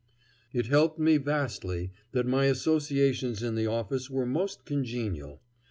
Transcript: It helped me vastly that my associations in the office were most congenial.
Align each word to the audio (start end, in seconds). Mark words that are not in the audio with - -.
It 0.51 0.65
helped 0.65 0.97
me 0.97 1.17
vastly 1.17 1.91
that 2.11 2.25
my 2.25 2.45
associations 2.45 3.43
in 3.43 3.53
the 3.53 3.67
office 3.67 4.09
were 4.09 4.25
most 4.25 4.65
congenial. 4.65 5.41